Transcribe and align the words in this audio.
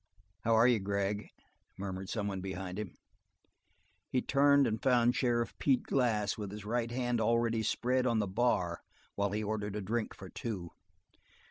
"How 0.39 0.55
are 0.55 0.67
you, 0.67 0.79
Gregg?" 0.79 1.27
murmured 1.77 2.09
some 2.09 2.27
one 2.27 2.41
behind 2.41 2.79
him. 2.79 2.95
He 4.09 4.19
turned 4.23 4.65
and 4.65 4.81
found 4.81 5.13
Sheriff 5.15 5.53
Pete 5.59 5.83
Glass 5.83 6.39
with 6.39 6.49
his 6.49 6.65
right 6.65 6.89
hand 6.89 7.21
already 7.21 7.61
spread 7.61 8.07
on 8.07 8.17
the 8.17 8.25
bar 8.27 8.81
while 9.13 9.29
he 9.29 9.43
ordered 9.43 9.75
a 9.75 9.81
drink 9.83 10.15
for 10.15 10.27
two. 10.27 10.71